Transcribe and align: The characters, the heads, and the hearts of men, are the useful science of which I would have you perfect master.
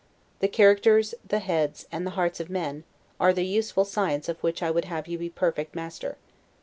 The 0.39 0.47
characters, 0.47 1.13
the 1.27 1.37
heads, 1.37 1.85
and 1.91 2.07
the 2.07 2.17
hearts 2.17 2.39
of 2.39 2.49
men, 2.49 2.85
are 3.19 3.31
the 3.31 3.45
useful 3.45 3.85
science 3.85 4.27
of 4.27 4.41
which 4.41 4.63
I 4.63 4.71
would 4.71 4.85
have 4.85 5.07
you 5.07 5.29
perfect 5.29 5.75
master. 5.75 6.17